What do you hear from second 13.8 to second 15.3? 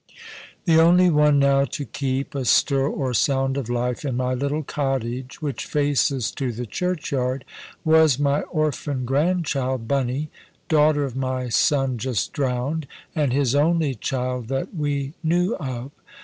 child that we